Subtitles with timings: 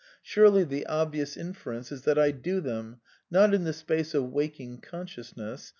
[0.23, 4.79] Surely the obvious inference is that I do them, not in the space of waking
[4.81, 5.69] consciousness